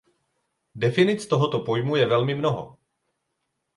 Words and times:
Definic 0.85 1.25
tohoto 1.25 1.59
pojmu 1.63 1.95
je 1.95 2.07
velmi 2.07 2.35
mnoho. 2.35 2.77